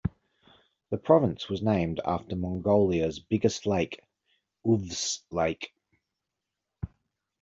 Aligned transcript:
The 0.89 0.97
province 0.97 1.45
is 1.51 1.61
named 1.61 2.01
after 2.03 2.35
Mongolia's 2.35 3.19
biggest 3.19 3.67
lake, 3.67 3.99
Uvs 4.65 5.19
Lake. 5.29 5.75